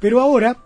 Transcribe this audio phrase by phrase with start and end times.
[0.00, 0.56] Pero ahora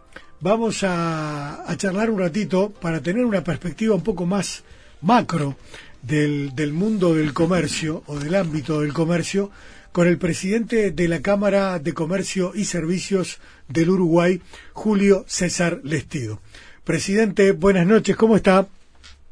[0.40, 4.64] vamos a, a charlar un ratito para tener una perspectiva un poco más
[5.00, 5.56] macro
[6.02, 9.50] del, del mundo del comercio o del ámbito del comercio
[9.92, 14.42] con el presidente de la Cámara de Comercio y Servicios del Uruguay,
[14.72, 16.40] Julio César Lestido.
[16.82, 18.66] Presidente, buenas noches, ¿cómo está?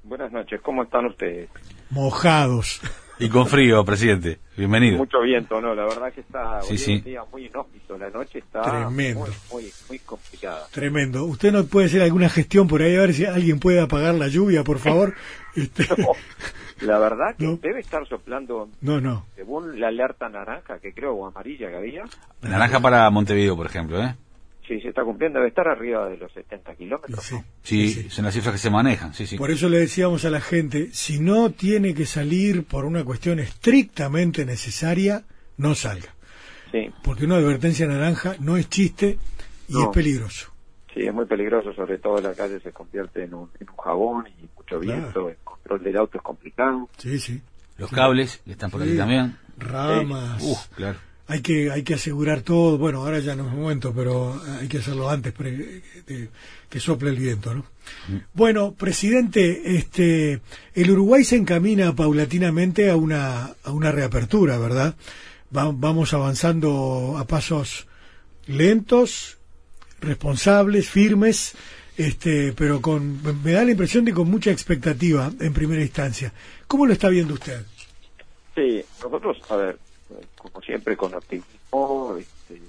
[0.05, 1.49] Buenas noches, ¿cómo están ustedes?
[1.91, 2.81] Mojados.
[3.25, 4.39] Y con frío, presidente.
[4.57, 4.99] Bienvenido.
[4.99, 5.75] Mucho viento, ¿no?
[5.77, 6.95] La verdad que está Sí, sí.
[6.97, 7.97] un día muy inhóspito.
[7.97, 9.21] La noche está Tremendo.
[9.21, 10.67] muy, muy, muy complicada.
[10.73, 11.25] Tremendo.
[11.27, 14.27] ¿Usted no puede hacer alguna gestión por ahí a ver si alguien puede apagar la
[14.29, 15.15] lluvia, por favor?
[15.55, 15.85] Este,
[16.81, 17.57] La verdad que No.
[17.59, 19.27] debe estar soplando, no, no.
[19.37, 22.05] según la alerta naranja, que creo, o amarilla que había,
[22.41, 24.17] Naranja para Montevideo, por ejemplo, ¿eh?
[24.67, 27.25] Sí se está cumpliendo, debe estar arriba de los 70 kilómetros.
[27.25, 27.35] Sí.
[27.35, 27.45] ¿no?
[27.63, 29.37] Sí, son las cifras que se manejan, sí, sí.
[29.37, 33.39] Por eso le decíamos a la gente, si no tiene que salir por una cuestión
[33.41, 35.25] estrictamente necesaria,
[35.57, 36.15] no salga.
[36.71, 39.19] Sí, Porque una advertencia naranja no es chiste
[39.69, 39.83] y No.
[39.85, 40.51] es peligroso.
[40.95, 44.27] sí, es muy peligroso, sobre todo la calle se convierte en un, en un jabón
[44.29, 45.01] y mucho Claro.
[45.01, 46.89] viento, el control del auto es complicado.
[46.99, 47.41] Sí, sí.
[47.79, 48.89] Los cables que están por Sí.
[48.89, 49.37] aquí también.
[49.59, 50.43] Ramas.
[50.43, 50.99] Uh, claro.
[51.33, 52.77] Hay que, hay que asegurar todo.
[52.77, 56.29] Bueno, ahora ya no es momento, pero hay que hacerlo antes pre- de-
[56.69, 57.65] que sople el viento, ¿no?
[58.35, 60.41] Bueno, presidente, este,
[60.75, 64.95] el Uruguay se encamina paulatinamente a una, a una reapertura, ¿verdad?
[65.57, 67.87] Va- vamos avanzando a pasos
[68.47, 69.39] lentos,
[70.01, 71.55] responsables, firmes,
[71.97, 76.33] este, pero con, me da la impresión de con mucha expectativa en primera instancia.
[76.67, 77.63] ¿Cómo lo está viendo usted?
[78.55, 79.79] Sí, nosotros, a ver,
[80.39, 82.61] como siempre con optimismo, este,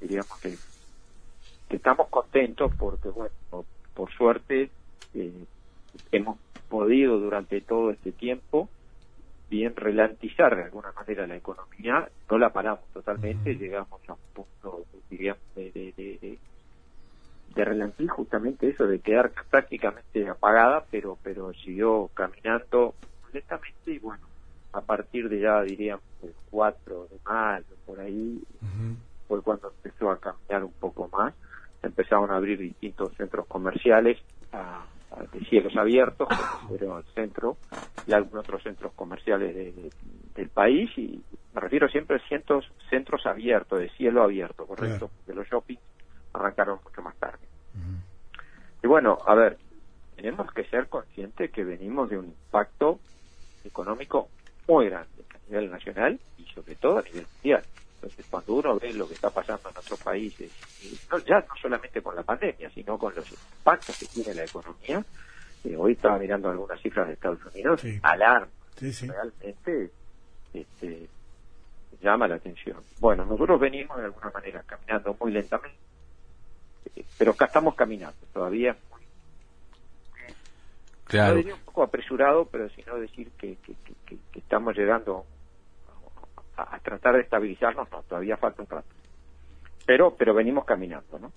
[0.00, 0.56] diríamos que,
[1.68, 3.34] que estamos contentos porque, bueno,
[3.94, 4.70] por, suerte
[5.14, 5.44] eh,
[6.12, 6.38] hemos
[6.68, 8.68] podido durante todo este tiempo
[9.50, 14.84] bien relantizar de alguna manera la economía, no la paramos totalmente, llegamos a un punto,
[15.08, 16.38] diríamos, de, de, de, de,
[17.54, 22.94] de relantir justamente eso, de quedar prácticamente apagada, pero, pero siguió caminando
[23.32, 24.28] lentamente y bueno,
[24.72, 28.42] a partir de ya diríamos el 4 de mayo, por ahí,
[29.26, 31.34] fue cuando empezó a caminar un poco más,
[31.82, 34.18] empezaron a abrir distintos centros comerciales
[34.52, 36.28] a, a- de cielos abiertos,
[36.70, 37.56] pero el centro
[38.06, 39.92] y algunos otros centros comerciales de- de-
[40.34, 45.34] del país, y me refiero siempre a cientos centros abiertos, de cielo abierto, correcto, porque
[45.34, 45.76] los shopping
[46.32, 47.46] arrancaron mucho más tarde.
[48.82, 49.58] Y bueno, a ver,
[50.16, 53.00] tenemos que ser conscientes que venimos de un impacto
[53.64, 54.30] económico
[54.68, 57.64] muy grande a nivel nacional y sobre todo a nivel mundial.
[57.94, 61.48] Entonces, cuando uno ve lo que está pasando en otros países, y no, ya no
[61.60, 65.04] solamente con la pandemia, sino con los impactos que tiene la economía,
[65.64, 67.98] eh, hoy estaba mirando algunas cifras de Estados Unidos, Sí.
[68.02, 69.08] alarma, Sí, sí.
[69.08, 69.90] realmente
[70.52, 71.08] este,
[72.00, 72.84] llama la atención.
[72.98, 75.78] Bueno, nosotros venimos de alguna manera caminando muy lentamente,
[76.94, 78.98] eh, pero acá estamos caminando, todavía muy
[80.28, 80.34] no
[81.04, 81.36] Claro.
[81.36, 84.18] diría un poco apresurado, pero sino decir que, que, que- que- que
[84.48, 85.26] estamos llegando
[86.56, 88.88] a, a tratar de estabilizarnos, no, todavía falta un rato.
[89.86, 91.32] Pero, pero venimos caminando, ¿no?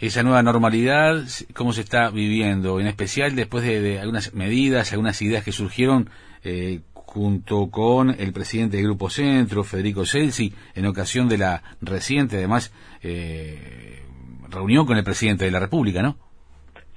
[0.00, 1.22] Esa nueva normalidad,
[1.54, 2.80] ¿cómo se está viviendo?
[2.80, 6.10] En especial después de, de algunas medidas, algunas ideas que surgieron
[6.42, 12.36] eh, junto con el presidente del Grupo Centro, Federico Celsi, en ocasión de la reciente,
[12.38, 12.72] además,
[13.02, 14.02] eh,
[14.48, 16.16] reunión con el presidente de la República, ¿no?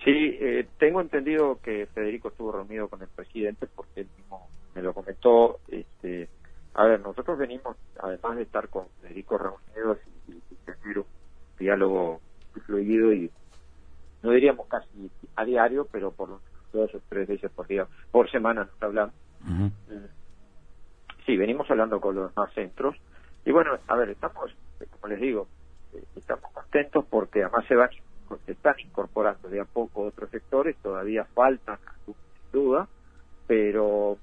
[0.04, 4.48] Sí, eh, tengo entendido que Federico estuvo reunido con el presidente porque él mismo
[4.80, 5.60] me lo comentó.
[5.68, 6.30] Este,
[6.74, 11.06] a ver, nosotros venimos, además de estar con Federico reunidos y, y tener un
[11.58, 12.22] diálogo
[12.66, 13.30] fluido y
[14.22, 17.88] no diríamos casi a diario, pero por lo menos dos o tres veces por día,
[18.12, 19.14] por semana nos hablamos.
[19.42, 19.72] Ujú.
[21.26, 22.96] Sí, venimos hablando con los más centros.
[23.46, 24.52] Y bueno, a ver, estamos,
[24.90, 25.48] como les digo,
[25.94, 27.90] eh, estamos contentos porque además se van
[28.46, 32.14] se están incorporando de a poco otros sectores, todavía faltan, sin
[32.52, 32.88] duda,
[33.48, 34.20] pero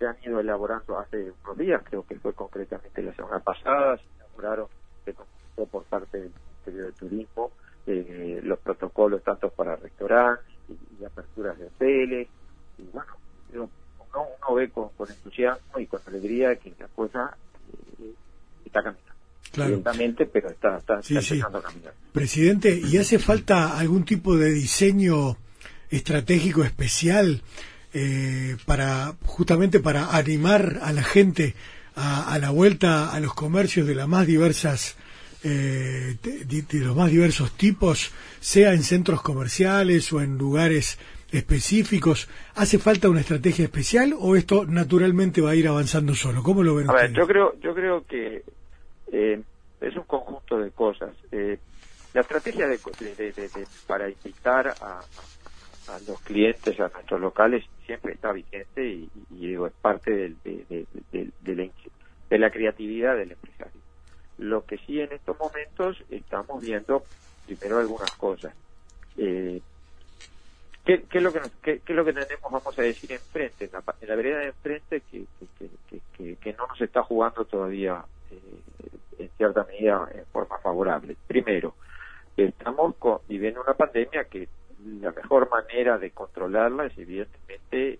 [0.00, 4.04] se han ido elaborando hace unos días, creo que fue concretamente la semana pasada, se
[4.16, 4.66] elaboraron,
[5.04, 5.14] se
[5.66, 7.50] por parte del Ministerio de Turismo,
[7.86, 12.28] eh, los protocolos tanto para restaurantes y, y aperturas de hoteles,
[12.78, 13.12] y bueno,
[13.52, 13.68] uno,
[14.14, 17.36] uno ve con, con entusiasmo y con alegría que la cosa
[18.00, 18.14] eh,
[18.64, 19.10] está caminando.
[19.52, 19.70] Claro.
[19.72, 21.34] Lentamente, pero está, está, Sí, está sí.
[21.34, 21.92] empezando a caminar.
[22.12, 25.36] Presidente, ¿y hace falta algún tipo de diseño
[25.90, 27.42] estratégico especial
[27.92, 31.54] eh, para justamente para animar a la gente
[31.96, 34.96] a, a la vuelta a los comercios de las más diversas
[35.42, 40.98] eh, de, de los más diversos tipos, sea en centros comerciales o en lugares
[41.32, 42.28] específicos?
[42.54, 46.42] ¿Hace falta una estrategia especial o esto naturalmente va a ir avanzando solo?
[46.42, 48.42] ¿Cómo lo ven A ver, yo creo, yo creo que
[49.12, 49.40] eh,
[49.80, 51.10] es un conjunto de cosas.
[51.32, 51.58] Eh,
[52.12, 52.78] la estrategia de,
[53.86, 55.00] para invitar a,
[56.06, 60.86] los clientes a nuestros locales siempre está vigente y, digo, es parte de,
[61.44, 63.80] la, la creatividad del empresario.
[64.38, 67.04] Lo que sí en estos momentos estamos viendo
[67.46, 68.54] primero algunas cosas.
[69.16, 69.60] Eh,
[70.84, 71.80] ¿Qué, es lo que que
[72.12, 73.66] tenemos, vamos a decir, enfrente?
[73.66, 78.60] En la, en la vereda de enfrente que, no nos está jugando todavía eh,
[79.18, 81.16] en cierta medida en forma favorable.
[81.26, 81.74] Primero,
[82.36, 82.94] estamos
[83.28, 84.48] viviendo una pandemia que
[84.84, 87.98] la mejor manera de controlarla es evidentemente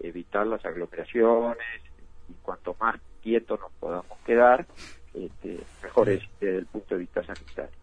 [0.00, 1.82] evitar las aglomeraciones
[2.28, 4.66] y cuanto más quietos nos podamos quedar,
[5.14, 7.76] este, mejor es desde el punto de vista sanitario.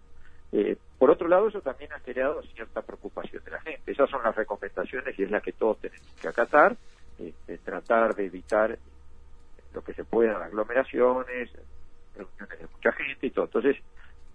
[0.51, 3.91] Eh, por otro lado, eso también ha creado cierta preocupación de la gente.
[3.91, 6.75] Esas son las recomendaciones y es la que todos tenemos que acatar,
[7.17, 8.77] este, tratar de evitar
[9.73, 11.49] lo que se pueda, aglomeraciones,
[12.15, 13.45] reuniones de mucha gente y todo.
[13.45, 13.77] Entonces,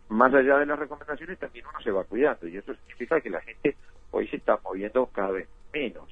[0.08, 3.40] más allá de las recomendaciones, también uno se va cuidando y eso significa que la
[3.40, 3.76] gente
[4.10, 6.08] hoy se está moviendo cada vez menos.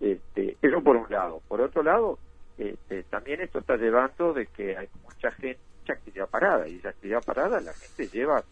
[0.00, 1.42] Este, eso por un lado.
[1.48, 2.18] Por otro lado,
[2.56, 6.90] este, también esto está llevando de que hay mucha gente, mucha actividad parada y esa
[6.90, 8.42] actividad parada la gente lleva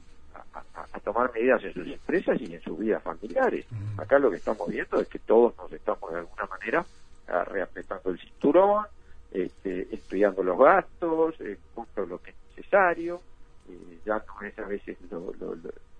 [0.54, 3.66] a, tomar medidas en sus empresas y en sus vidas familiares.
[3.96, 6.84] Acá lo que estamos viendo es que todos nos estamos de alguna manera
[7.28, 8.86] ah, reapretando el cinturón,
[9.30, 13.20] este, estudiando los gastos, eh, compro lo que es necesario,
[13.68, 15.32] eh, ya no es a veces lo,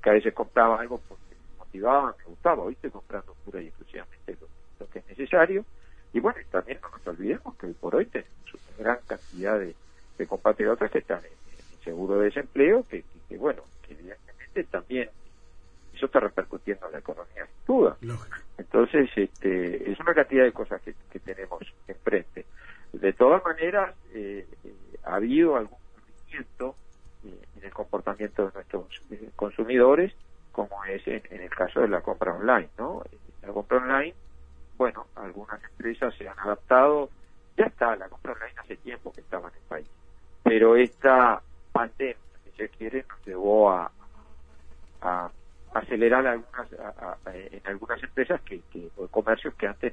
[0.02, 1.25] que a veces compraba algo me
[1.67, 4.37] motivaba, me gustaba, hoy estoy comprando pura y exclusivamente
[4.79, 5.65] lo, que es necesario.
[6.13, 8.33] Y bueno, también no nos olvidemos que por hoy tenemos
[8.79, 9.75] una gran cantidad de,
[10.19, 15.09] de compatriotas que están en, seguro de desempleo, que, que bueno, que evidentemente también
[15.95, 17.47] eso está repercutiendo en la economía.
[18.59, 22.45] Entonces, este, es una cantidad de cosas que, tenemos enfrente.
[22.93, 24.75] De todas maneras, eh, eh,
[25.05, 26.77] ha habido algún movimiento
[27.25, 29.03] eh, en el comportamiento de nuestros
[29.35, 30.12] consumidores,
[30.56, 33.03] como es en, el caso de la compra online, ¿no?
[33.43, 34.14] La compra online,
[34.79, 37.11] bueno, algunas empresas se han adaptado,
[37.58, 39.87] ya está, la compra online hace tiempo que estaba en el país,
[40.43, 41.43] pero esta
[41.73, 43.93] pandemia, si se quiere, nos llevó a,
[45.75, 46.69] acelerar algunas
[47.35, 49.93] en algunas empresas que, que o comercios que antes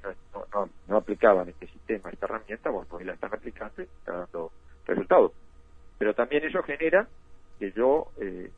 [0.87, 4.51] no, aplicaban este sistema, esta herramienta, bueno, hoy la están aplicando y está dando
[4.87, 5.33] resultados.
[5.99, 7.05] Pero también eso genera
[7.59, 8.49] que yo eh,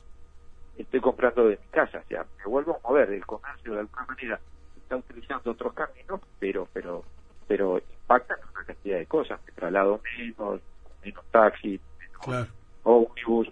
[0.78, 4.04] estoy comprando de mi casa, o sea, me vuelvo a mover, el comercio de alguna
[4.04, 4.40] manera
[4.76, 7.04] está utilizando otros caminos, pero pero
[7.48, 10.60] pero impactan en una cantidad de cosas, me traslado menos,
[11.04, 12.46] menos taxi, menos claro.
[12.82, 13.48] ómnibus,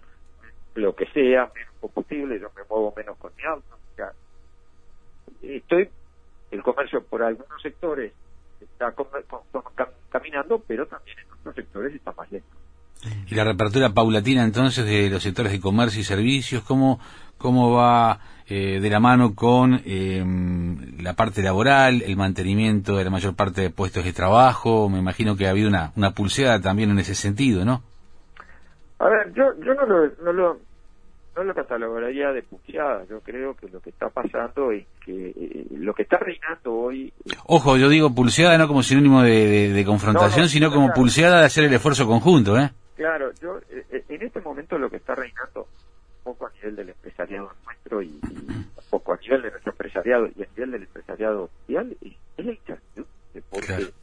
[0.75, 3.77] lo que sea, menos combustible, yo me muevo menos con mi auto.
[5.41, 5.89] estoy,
[6.51, 8.13] el comercio por algunos sectores
[8.59, 8.93] está
[10.09, 12.64] caminando, pero también en otros sectores está más lento.
[13.29, 16.99] Y la reapertura paulatina entonces de los sectores de comercio y servicios, ¿cómo,
[17.37, 23.09] cómo va eh, de la mano con em, la parte laboral, el mantenimiento de la
[23.09, 24.89] mayor parte de puestos de trabajo?
[24.89, 27.81] Me imagino que ha habido una, una pulseada también en ese sentido, ¿no?
[28.99, 30.59] A ver, yo, yo no, lo, no, lo,
[31.35, 33.03] no lo catalogaría de pulseada.
[33.09, 37.13] Yo creo que lo que está pasando es que eh, lo que está reinando hoy.
[37.45, 41.65] Ojo, yo digo pulseada no como sinónimo de, de, confrontación, sino como pulseada de hacer
[41.65, 42.71] el esfuerzo conjunto, ¿eh?
[42.95, 46.75] Claro, yo eh, eh, en este momento lo que está reinando un poco a nivel
[46.75, 50.83] del empresariado nuestro y, un poco a nivel de nuestro empresariado y a nivel del
[50.83, 53.93] empresariado mundial es, la incertidumbre, porque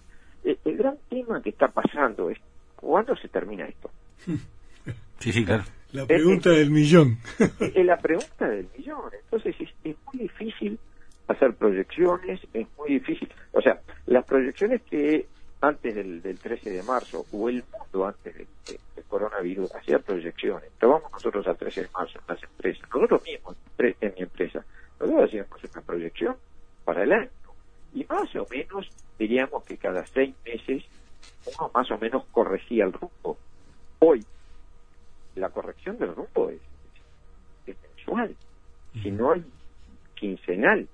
[0.44, 2.38] el gran tema que está pasando es
[2.76, 3.90] ¿cuándo se termina esto?
[5.18, 5.64] Sí, sí, claro.
[5.92, 7.18] La pregunta del millón.
[7.60, 9.10] Es la pregunta del millón.
[9.24, 10.78] Entonces es, muy difícil
[11.28, 13.28] hacer proyecciones, es muy difícil.
[13.52, 15.26] O sea, las proyecciones que
[15.60, 18.41] antes del, 13 de marzo o el mundo antes del,
[19.22, 20.64] coronavirus hacía proyecciones.
[20.64, 24.64] Estábamos nosotros al 13 de marzo en las empresas, nosotros mismos en mi empresa,
[24.98, 26.36] nosotros hacíamos una proyección
[26.84, 27.30] para el año
[27.94, 28.88] y más o menos
[29.18, 30.84] diríamos que cada seis meses
[31.46, 33.38] uno más o menos corregía el rumbo.
[34.00, 34.24] Hoy
[35.36, 36.60] la corrección del rumbo es,
[37.66, 38.34] mensual,
[39.02, 39.44] si no hay
[40.16, 40.88] quincenal.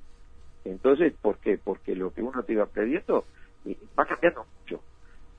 [0.64, 1.58] Entonces, ¿por qué?
[1.62, 3.25] Porque lo que uno te iba previendo
[3.64, 4.82] eh, va cambiando mucho.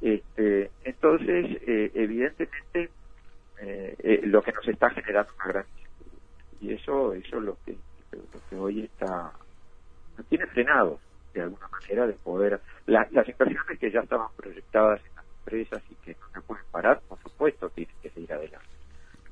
[0.02, 0.69] Este,
[1.02, 2.90] entonces, eh, evidentemente,
[3.62, 5.66] eh, lo que nos está generando una gran
[6.62, 7.72] y eso eso es lo que,
[8.12, 9.32] lo que hoy está
[10.18, 11.00] no tiene frenado
[11.34, 15.96] de alguna manera de poder las inversiones que ya estaban proyectadas en las empresas y
[15.96, 18.80] que no se pueden parar por supuesto tienen que seguir adelante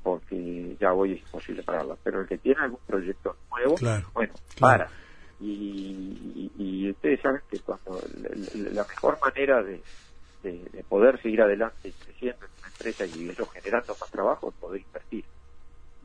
[0.08, 1.96] porque ya hoy es imposible pararla.
[2.02, 3.76] Pero el que tiene algún proyecto nuevo,
[4.14, 4.88] bueno, para.
[5.40, 8.00] Y, ustedes saben que cuando
[8.72, 9.82] la, mejor manera de,
[10.88, 15.24] poder seguir adelante creciendo en una empresa y eso generando más trabajo poder invertir.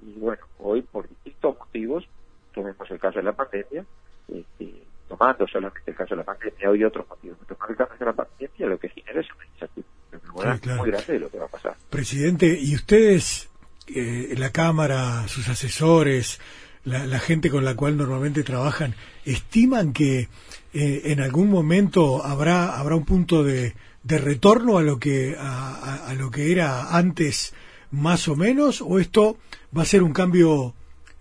[0.01, 2.05] Y bueno, hoy por distintos motivos
[2.53, 3.85] tomemos el caso de la pandemia,
[4.27, 4.73] este,
[5.07, 7.37] tomando solamente el caso de la pandemia, hay otros motivos.
[7.47, 11.19] Tomar el caso de la pandemia lo que genera es una incertidumbre muy grande de
[11.19, 11.75] lo que va a pasar.
[11.89, 13.49] Presidente, ¿y ustedes,
[13.87, 16.39] eh, la Cámara, sus asesores,
[16.85, 20.27] la, gente con la cual normalmente trabajan, estiman que
[20.73, 26.07] eh, en algún momento habrá habrá un punto de, de retorno a lo que a,
[26.09, 27.55] a, lo que era antes
[27.91, 29.37] más o menos o esto
[29.75, 30.73] va a ser un cambio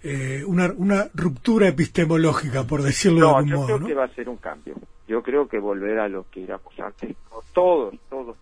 [0.02, 4.14] eh, una, una ruptura epistemológica por decirlo de algún modo yo creo que va a
[4.14, 4.74] ser un cambio
[5.06, 7.16] yo creo que volver a lo que éramos antes
[7.52, 8.36] todos todos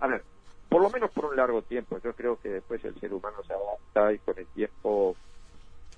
[0.00, 0.22] a ver
[0.68, 3.52] por lo menos por un largo tiempo yo creo que después el ser humano se
[3.52, 5.16] adapta y con el tiempo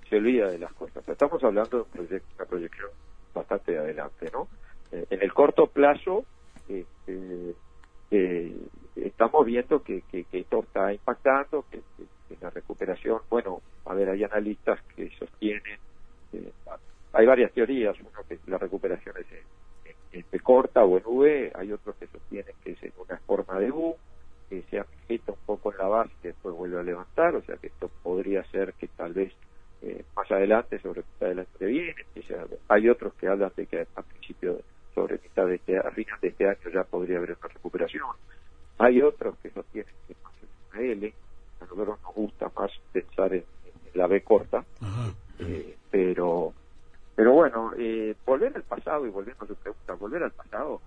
[0.09, 1.07] se olvida de las cosas.
[1.09, 2.91] Estamos hablando de un proyecto, una proyección
[3.35, 4.49] bastante adelante, ¿no?
[4.93, 6.25] Eh, en el corto plazo,
[6.69, 7.55] este,
[8.11, 8.57] eh,
[8.97, 11.83] estamos viendo que, que, esto está impactando, que,
[12.41, 15.79] la recuperación, bueno, a ver, hay analistas que sostienen,
[16.33, 16.53] eh,
[17.13, 19.27] hay varias teorías, uno que la recuperación es
[20.13, 23.59] en, en, corta o en V, hay otros que sostienen que es en una forma
[23.61, 23.95] de U,
[24.51, 27.57] que se agita un poco en la base y después vuelve a levantar, o sea
[27.57, 29.33] que esto podría ser que tal vez
[29.83, 31.95] eh, más adelante, sobre mitad del año que viene.
[32.69, 34.61] hay otros que hablan de que a principio,
[34.95, 38.05] sobre mitad de este, a final de este año ya podría haber una recuperación.
[38.79, 40.33] Hay otros que sostienen que más
[40.73, 41.15] una L.
[41.61, 43.45] A nosotros nos gusta más pensar en,
[43.95, 44.65] la B corta,
[45.39, 46.53] eh, pero
[47.15, 50.81] pero bueno, eh, volver al pasado y volviendo a su pregunta, volver al pasado,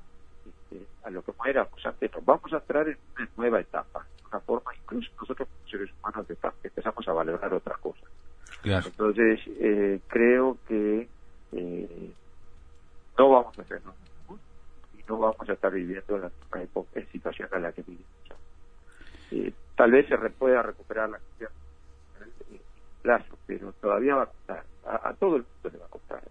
[0.46, 4.40] este, a lo que éramos antes, nos vamos a entrar en una nueva etapa, una
[4.42, 6.28] forma, incluso nosotros como seres humanos
[6.64, 8.04] empezamos a valorar otras cosas.
[8.64, 11.08] Entonces, eh, creo que
[11.54, 12.12] eh,
[13.18, 13.82] no vamos a hacer
[14.98, 18.08] y no vamos a estar viviendo la misma situación en la que vivimos.
[19.32, 21.52] Eh, tal vez se pueda recuperar la cuestión
[22.52, 22.60] en
[23.02, 24.64] plazo, pero todavía va a costar.
[24.86, 26.22] A, todo el mundo le va a costar.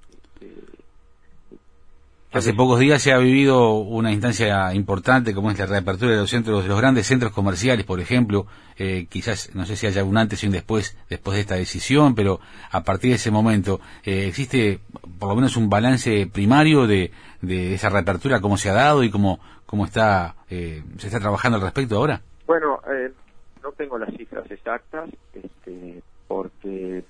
[2.37, 6.29] Hace pocos días se ha vivido una instancia importante como es la reapertura de los
[6.29, 8.47] centros, de los grandes centros comerciales, por ejemplo.
[8.77, 12.15] Eh, quizás, no sé si haya un antes y un después, después de esta decisión,
[12.15, 12.39] pero
[12.71, 14.81] a partir de ese momento, eh, ¿existe
[15.19, 19.11] por lo menos un balance primario de, de esa reapertura, cómo se ha dado y
[19.11, 22.21] cómo, cómo está, eh, se está trabajando al respecto ahora?
[22.47, 22.83] Bueno,
[23.63, 27.03] no tengo las cifras exactas, este, porque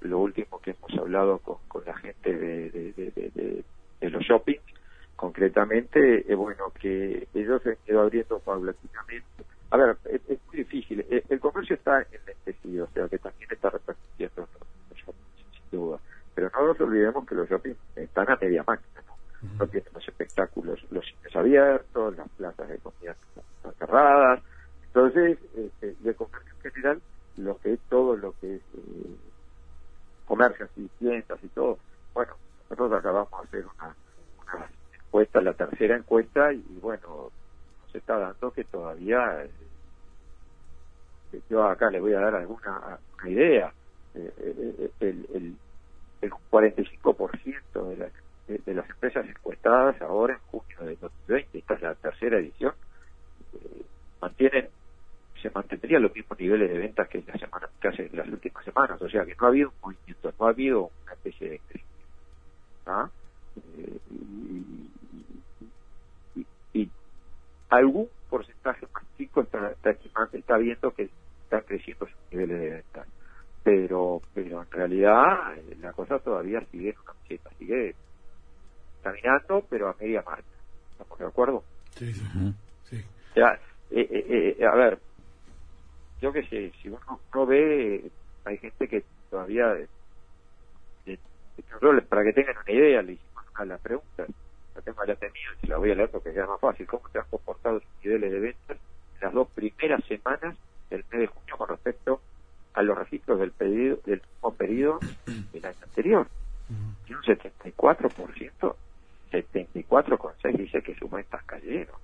[0.00, 2.92] lo último que hemos hablado con, la gente de
[3.36, 3.64] de
[4.00, 4.58] los shopping,
[5.16, 9.44] concretamente, es bueno, que ellos se han ido abriendo paulatinamente.
[9.70, 11.04] A ver, es, muy difícil.
[11.28, 14.48] El, comercio está enlentecido, o sea que también está repercutiendo
[14.90, 15.98] los shopping, sin duda.
[16.34, 19.16] Pero no nos olvidemos que los shopping están a media máquina, ¿no?
[19.58, 24.42] No tienen los espectáculos, los cines abiertos, las plazas de comida están cerradas.
[24.86, 27.02] Entonces, este, de comercio en general,
[27.36, 29.16] lo que es todo lo que es eh,
[30.26, 31.78] comercios y tiendas y todo,
[32.14, 32.34] bueno,
[32.70, 33.96] nosotros acabamos de hacer una,
[34.94, 37.30] encuesta, la tercera encuesta, y, bueno,
[37.82, 43.72] nos está dando que todavía, eh, yo acá le voy a dar alguna idea,
[44.14, 45.56] eh, eh, el, el,
[46.22, 48.12] el 45% de las,
[48.46, 52.74] de, las empresas encuestadas ahora en junio de 2020, esta es la tercera edición,
[54.20, 54.68] mantienen
[55.40, 59.00] se mantendrían los mismos niveles de ventas que la semana que hace las últimas semanas,
[59.00, 61.60] o sea que no ha habido un movimiento, no ha habido una especie de
[62.86, 63.10] ¿ah?
[63.78, 63.98] Eh,
[66.72, 66.90] y,
[67.68, 69.74] algún porcentaje más chico está,
[70.32, 71.10] está, viendo que
[71.44, 73.04] están creciendo sus niveles de venta.
[73.64, 77.94] Pero, pero en realidad eh, la cosa todavía sigue en una meseta, sigue
[79.02, 80.44] caminando, pero a media marca.
[80.92, 81.64] ¿Estamos de acuerdo?
[81.90, 82.12] Sí,
[82.84, 83.04] sí.
[83.90, 84.98] Eh, a ver,
[86.20, 87.00] yo que sé, si uno
[87.34, 88.10] no ve,
[88.44, 89.76] hay gente que todavía
[92.08, 94.26] para que tengan una idea, le hicimos a la pregunta,
[94.74, 97.18] la tengo la tenido y la voy a leer porque queda más fácil, ¿cómo se
[97.18, 98.76] han comportado sus niveles de ventas
[99.14, 100.56] en las dos primeras semanas
[100.90, 102.20] del mes de junio con respecto
[102.74, 105.00] a los registros del pedido del mismo periodo
[105.52, 106.26] del año anterior?
[107.06, 108.76] Y un 74%,
[109.32, 111.96] 74,6 dice que sus ventas cayeron.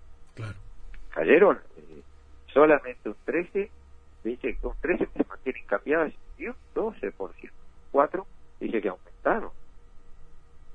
[1.11, 2.03] Cayeron eh,
[2.53, 3.71] solamente un 13,
[4.25, 7.51] dice que un 13 se mantienen cambiadas y un 12%,
[7.91, 8.27] 4
[8.61, 9.51] dice que aumentaron.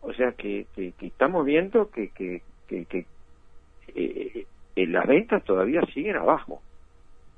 [0.01, 3.05] O sea que, que, estamos viendo que, que, que,
[3.95, 4.45] eh,
[4.75, 6.61] las ventas todavía siguen abajo.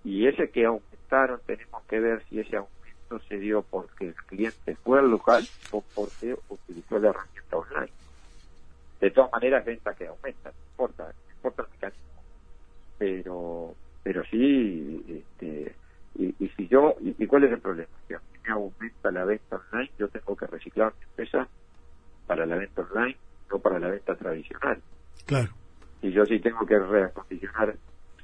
[0.04, 4.76] Y ese que aumentaron, tenemos que ver si ese aumento se dio porque el cliente
[4.78, 7.92] fue al local o porque utilizó la herramienta online.
[9.00, 12.24] De todas maneras, ventas que aumentan, no importa, no importa el mecanismo.
[12.98, 15.76] Pero, pero sí, este,
[16.16, 17.90] y, y si yo, y, cuál es el problema?
[18.08, 21.48] Si a mí me aumenta la venta online, yo tengo que reciclar mi empresa
[22.30, 23.18] para la venta online,
[23.50, 24.80] no para la venta tradicional.
[25.26, 25.50] Claro.
[26.04, 27.76] Y yo sí tengo que reacondicionar,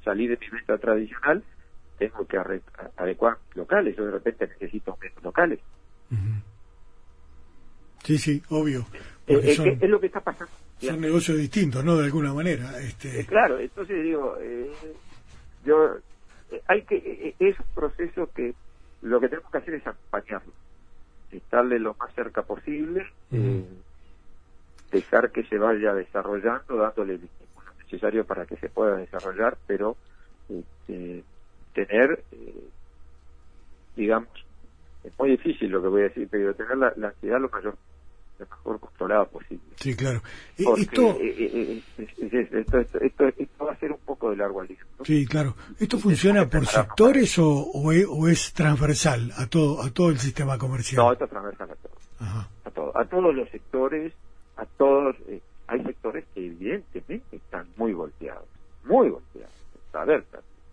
[0.04, 1.42] salir de mi venta tradicional,
[1.98, 2.38] tengo que
[2.96, 5.58] adecuar locales, yo de repente necesito menos locales.
[8.04, 8.86] Sí, sí, obvio.
[9.26, 10.52] Eh, eh, es lo que está pasando.
[10.78, 11.96] Son negocios distintos, ¿no?
[11.96, 12.78] De alguna manera.
[12.78, 13.20] Este...
[13.20, 14.38] Eh, claro, entonces digo,
[15.64, 15.96] yo
[16.68, 18.54] hay que es un proceso que
[19.02, 20.52] lo que tenemos que hacer es acompañarlo,
[21.32, 23.04] estarle lo más cerca posible,
[24.90, 29.96] dejar que se vaya desarrollando, dándole el estímulo necesario para que se pueda desarrollar, pero
[30.48, 31.24] este,
[31.74, 32.22] tener,
[33.96, 34.28] digamos,
[35.04, 37.76] es muy difícil lo que voy a decir, pero tener la, la ansiedad lo mayor
[38.38, 39.64] lo mejor controlada posible.
[39.76, 40.22] Sí, claro.
[40.56, 41.18] esto,
[43.00, 44.84] esto, va a ser un poco de largo aliento.
[45.04, 45.54] Sí, claro.
[45.78, 51.02] ¿Esto funciona por sectores o, o, es, transversal a todo a todo el sistema comercial?
[51.02, 51.96] No, esto es transversal a todos.
[52.64, 54.12] A, todo, a todos los sectores,
[54.56, 55.16] a todos.
[55.28, 58.46] Eh, hay sectores que evidentemente están muy golpeados,
[58.84, 59.52] muy golpeados.
[59.92, 60.24] A ver,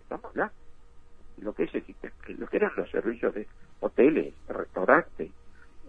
[0.02, 0.54] estamos hablando.
[1.38, 1.72] Lo que, es,
[2.38, 3.48] lo que eran los servicios de
[3.80, 5.30] hoteles, restaurantes,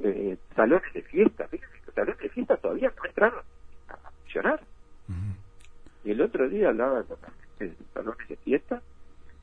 [0.01, 1.47] eh, salones de fiesta.
[1.47, 3.43] Fíjense que los salones de fiesta todavía no entraron
[3.89, 4.61] a funcionar.
[6.03, 7.17] Y el otro día hablaba con
[7.59, 8.81] de salones de fiesta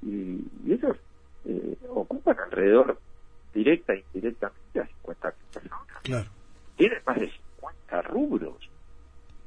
[0.02, 0.96] y, ellos
[1.44, 2.98] eh, ocupan alrededor,
[3.54, 6.26] directa e indirectamente, a 50 personas.
[6.76, 8.70] Tienen más de 50 rubros.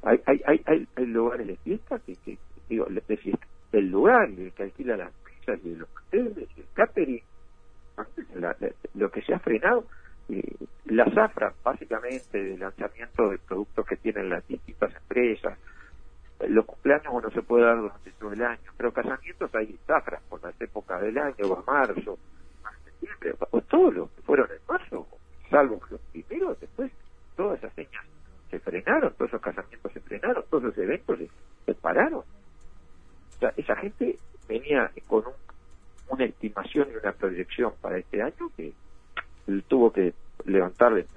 [0.04, 2.38] Hay, hay, hay, hay, lugares de fiesta que,
[2.70, 3.38] digo, de.
[3.72, 7.22] El lugar, el que alquila las mesas y los hoteles, el catering,
[8.94, 9.86] lo que se ha frenado
[10.86, 15.58] la zafra básicamente del lanzamiento de productos que tienen las distintas empresas.
[16.48, 20.44] Los cumpleaños uno se puede dar durante todo el año, pero casamientos hay zafras por
[20.44, 22.18] las épocas del año, va marzo,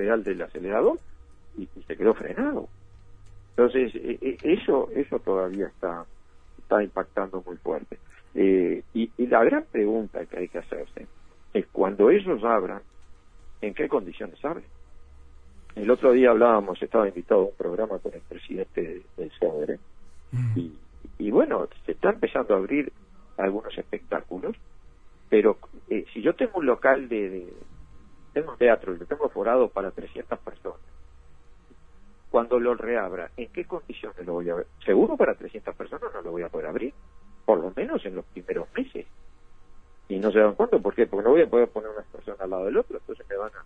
[0.08, 0.98] pedal del acelerador
[1.56, 2.68] y, se quedó frenado.
[3.50, 6.06] Entonces, e, e, eso eso todavía está,
[6.58, 7.98] está impactando muy fuerte.
[8.34, 11.06] Eh, y, la gran pregunta que hay que hacerse
[11.52, 12.80] es cuando ellos abran,
[13.60, 14.64] ¿en qué condiciones abren?
[15.74, 19.78] El otro día hablábamos, estaba invitado a un programa con el presidente del CEDRE,
[20.32, 20.58] mm.
[20.58, 20.78] y,
[21.18, 22.92] y bueno, se está empezando a abrir
[23.36, 24.56] algunos espectáculos,
[25.28, 27.46] pero eh, si yo tengo un local de,
[28.38, 30.80] tengo un teatro y lo tengo forado para 300 personas,
[32.30, 34.66] cuando lo reabra, ¿en qué condiciones lo voy a ver?
[34.84, 36.94] Seguro para 300 personas no lo voy a poder abrir,
[37.44, 39.06] por lo menos en los primeros meses.
[40.08, 41.06] Y no se dan cuenta, ¿por qué?
[41.06, 43.50] Porque no voy a poder poner una persona al lado del otro, entonces me van
[43.50, 43.64] a,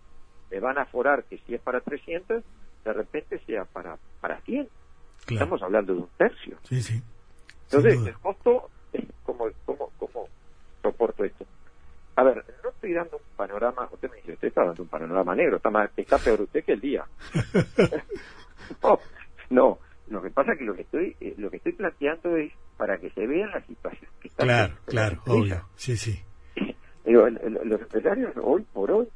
[0.49, 2.43] me van a forar que si es para 300,
[2.83, 4.67] de repente sea para, para 100.
[5.29, 6.57] Estamos hablando de un tercio.
[6.63, 7.01] Sí, sí.
[7.65, 8.69] Entonces, el costo,
[9.23, 10.27] ¿cómo, cómo, ¿cómo
[10.81, 11.45] soporto esto?
[12.15, 15.35] A ver, no estoy dando un panorama, usted me dice, usted está dando un panorama
[15.35, 17.05] negro, está, más, está peor usted que el día.
[19.49, 22.51] no, lo que pasa es que lo que estoy eh, lo que estoy planteando es
[22.77, 26.23] para que se vea la situación que está Claro, claro, obvio, sí, sí.
[27.05, 29.07] los empresarios hoy por hoy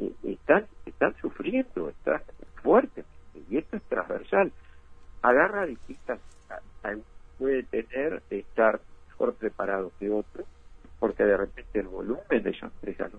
[0.00, 2.22] eh, están están sufriendo, están
[2.62, 3.04] fuertes,
[3.50, 4.52] y esto es transversal.
[5.22, 6.20] Agarra distintas,
[7.38, 10.44] puede tener, estar mejor preparado que otro,
[10.98, 13.18] porque de repente el volumen de esa empresa no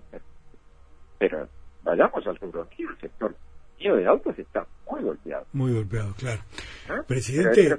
[1.18, 1.48] Pero
[1.82, 3.34] vayamos al futuro el sector
[3.78, 5.46] mío de autos está muy golpeado.
[5.52, 6.40] Muy golpeado, claro.
[6.88, 7.02] ¿Ah?
[7.06, 7.78] Presidente,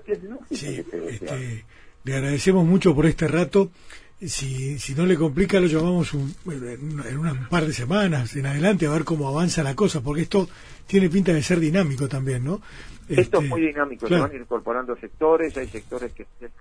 [0.51, 1.65] sí, este,
[2.03, 3.71] le agradecemos mucho por este rato.
[4.19, 8.88] Si, si no le complica, lo llamamos un, en un par de semanas en adelante
[8.88, 10.47] a ver cómo avanza la cosa, porque esto
[10.88, 12.62] tiene pinta de ser dinámico también, ¿no?
[13.07, 16.51] Esto es este, muy dinámico, se van incorporando sectores, hay sectores que van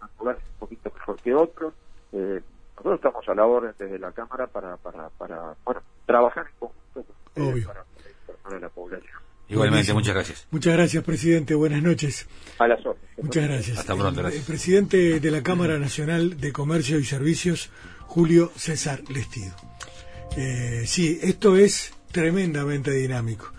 [0.00, 1.74] a jugar un poquito mejor que otros.
[2.12, 2.40] Eh,
[2.76, 7.14] nosotros estamos a la orden desde la Cámara para, para, para bueno, trabajar en conjunto
[8.42, 9.16] para, la población.
[9.48, 10.48] Igualmente, muchas gracias.
[10.50, 11.54] Muchas gracias, presidente.
[11.54, 12.28] Buenas noches.
[12.58, 13.10] A las órdenes.
[13.22, 13.78] Muchas gracias.
[13.78, 14.42] Hasta pronto, gracias.
[14.42, 17.70] El presidente de la Cámara Nacional de Comercio y Servicios,
[18.02, 19.54] Julio César Lestido.
[20.36, 23.52] Eh, sí, esto es tremendamente dinámico.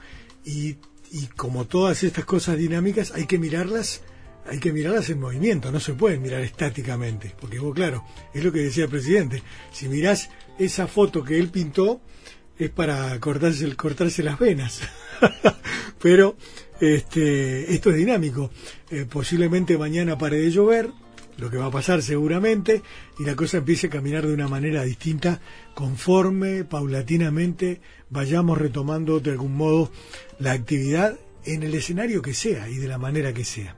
[0.46, 0.78] Y,
[1.12, 4.04] y como todas estas cosas dinámicas, hay que mirarlas
[4.50, 8.52] hay que mirarlas en movimiento, no se pueden mirar estáticamente, porque vos, claro, es lo
[8.52, 12.02] que decía el presidente, si mirás esa foto que él pintó,
[12.58, 14.82] es para cortarse, cortarse las venas.
[16.02, 16.38] Pero
[16.80, 18.52] este, esto es dinámico.
[18.90, 20.92] Eh, posiblemente mañana pare de llover,
[21.38, 22.82] lo que va a pasar seguramente,
[23.20, 25.40] y la cosa empiece a caminar de una manera distinta,
[25.76, 29.92] conforme, paulatinamente, vayamos retomando de algún modo
[30.40, 33.77] la actividad en el escenario que sea y de la manera que sea.